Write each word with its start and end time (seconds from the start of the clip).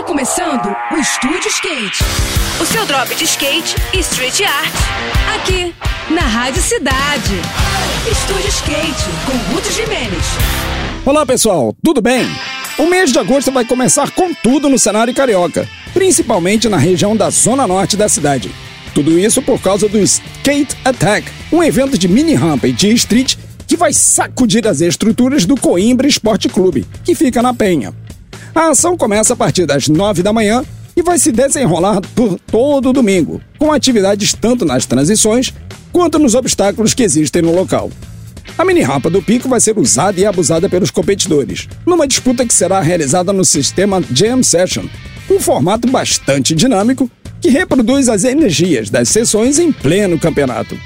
Está 0.00 0.08
começando 0.08 0.74
o 0.92 0.96
Estúdio 0.96 1.46
Skate. 1.48 1.98
O 2.58 2.64
seu 2.64 2.86
drop 2.86 3.14
de 3.14 3.24
skate 3.24 3.76
e 3.92 3.98
street 3.98 4.40
art. 4.40 4.72
Aqui, 5.36 5.74
na 6.08 6.22
Rádio 6.22 6.62
Cidade. 6.62 7.34
Estúdio 8.10 8.48
Skate, 8.48 9.04
com 9.26 9.52
Ruth 9.52 9.70
Jimenez. 9.70 10.24
Olá 11.04 11.26
pessoal, 11.26 11.76
tudo 11.84 12.00
bem? 12.00 12.24
O 12.78 12.86
mês 12.86 13.12
de 13.12 13.18
agosto 13.18 13.52
vai 13.52 13.62
começar 13.62 14.10
com 14.12 14.32
tudo 14.32 14.70
no 14.70 14.78
cenário 14.78 15.14
carioca, 15.14 15.68
principalmente 15.92 16.66
na 16.66 16.78
região 16.78 17.14
da 17.14 17.28
zona 17.28 17.66
norte 17.66 17.94
da 17.94 18.08
cidade. 18.08 18.50
Tudo 18.94 19.18
isso 19.18 19.42
por 19.42 19.60
causa 19.60 19.86
do 19.86 19.98
Skate 19.98 20.78
Attack, 20.82 21.30
um 21.52 21.62
evento 21.62 21.98
de 21.98 22.08
mini 22.08 22.32
rampa 22.32 22.66
e 22.66 22.72
de 22.72 22.90
street 22.94 23.36
que 23.66 23.76
vai 23.76 23.92
sacudir 23.92 24.66
as 24.66 24.80
estruturas 24.80 25.44
do 25.44 25.60
Coimbra 25.60 26.08
Esporte 26.08 26.48
Clube, 26.48 26.86
que 27.04 27.14
fica 27.14 27.42
na 27.42 27.52
Penha. 27.52 27.99
A 28.54 28.70
ação 28.70 28.96
começa 28.96 29.34
a 29.34 29.36
partir 29.36 29.64
das 29.64 29.88
9 29.88 30.22
da 30.22 30.32
manhã 30.32 30.64
e 30.96 31.02
vai 31.02 31.18
se 31.18 31.30
desenrolar 31.30 32.00
por 32.14 32.38
todo 32.38 32.90
o 32.90 32.92
domingo, 32.92 33.40
com 33.58 33.72
atividades 33.72 34.34
tanto 34.34 34.64
nas 34.64 34.86
transições 34.86 35.54
quanto 35.92 36.18
nos 36.18 36.34
obstáculos 36.34 36.92
que 36.92 37.04
existem 37.04 37.42
no 37.42 37.54
local. 37.54 37.90
A 38.58 38.64
mini 38.64 38.82
rampa 38.82 39.08
do 39.08 39.22
pico 39.22 39.48
vai 39.48 39.60
ser 39.60 39.78
usada 39.78 40.20
e 40.20 40.26
abusada 40.26 40.68
pelos 40.68 40.90
competidores, 40.90 41.68
numa 41.86 42.08
disputa 42.08 42.44
que 42.44 42.52
será 42.52 42.80
realizada 42.80 43.32
no 43.32 43.44
sistema 43.44 44.02
Jam 44.12 44.42
Session, 44.42 44.84
um 45.30 45.38
formato 45.38 45.88
bastante 45.88 46.54
dinâmico 46.54 47.08
que 47.40 47.50
reproduz 47.50 48.08
as 48.08 48.24
energias 48.24 48.90
das 48.90 49.08
sessões 49.08 49.58
em 49.58 49.70
pleno 49.70 50.18
campeonato. 50.18 50.76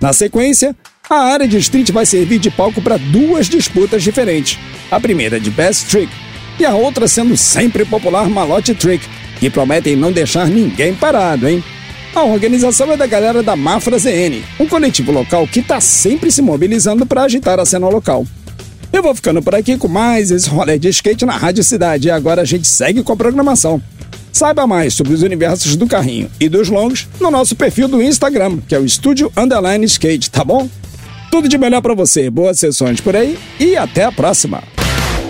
Na 0.00 0.12
sequência, 0.12 0.74
a 1.08 1.16
área 1.16 1.46
de 1.46 1.56
street 1.58 1.90
vai 1.92 2.04
servir 2.04 2.40
de 2.40 2.50
palco 2.50 2.82
para 2.82 2.96
duas 2.96 3.46
disputas 3.46 4.02
diferentes. 4.02 4.58
A 4.90 4.98
primeira 4.98 5.38
de 5.38 5.50
Best 5.50 5.86
Trick 5.86 6.12
e 6.58 6.64
a 6.64 6.74
outra 6.74 7.08
sendo 7.08 7.36
sempre 7.36 7.84
popular 7.84 8.28
Malote 8.28 8.74
Trick, 8.74 9.06
que 9.38 9.50
prometem 9.50 9.96
não 9.96 10.12
deixar 10.12 10.46
ninguém 10.46 10.94
parado, 10.94 11.48
hein? 11.48 11.62
A 12.14 12.22
organização 12.24 12.92
é 12.92 12.96
da 12.96 13.06
galera 13.06 13.42
da 13.42 13.56
Mafra 13.56 13.98
ZN, 13.98 14.42
um 14.60 14.66
coletivo 14.66 15.10
local 15.10 15.48
que 15.48 15.60
está 15.60 15.80
sempre 15.80 16.30
se 16.30 16.42
mobilizando 16.42 17.06
para 17.06 17.22
agitar 17.22 17.58
a 17.58 17.64
cena 17.64 17.88
local. 17.88 18.26
Eu 18.92 19.02
vou 19.02 19.14
ficando 19.14 19.40
por 19.40 19.54
aqui 19.54 19.78
com 19.78 19.88
mais 19.88 20.30
esse 20.30 20.50
rolê 20.50 20.78
de 20.78 20.88
skate 20.90 21.24
na 21.24 21.36
Rádio 21.36 21.64
Cidade 21.64 22.08
e 22.08 22.10
agora 22.10 22.42
a 22.42 22.44
gente 22.44 22.68
segue 22.68 23.02
com 23.02 23.14
a 23.14 23.16
programação. 23.16 23.80
Saiba 24.30 24.66
mais 24.66 24.92
sobre 24.92 25.14
os 25.14 25.22
universos 25.22 25.76
do 25.76 25.86
carrinho 25.86 26.30
e 26.38 26.48
dos 26.48 26.68
longos 26.68 27.08
no 27.18 27.30
nosso 27.30 27.56
perfil 27.56 27.88
do 27.88 28.02
Instagram, 28.02 28.58
que 28.68 28.74
é 28.74 28.78
o 28.78 28.84
Estúdio 28.84 29.32
Underline 29.34 29.84
Skate, 29.86 30.30
tá 30.30 30.44
bom? 30.44 30.68
Tudo 31.30 31.48
de 31.48 31.56
melhor 31.56 31.80
para 31.80 31.94
você, 31.94 32.28
boas 32.28 32.58
sessões 32.58 33.00
por 33.00 33.16
aí 33.16 33.38
e 33.58 33.74
até 33.74 34.04
a 34.04 34.12
próxima! 34.12 34.62